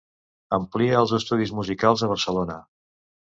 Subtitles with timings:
[0.55, 2.57] Amplià els estudis musicals a Barcelona.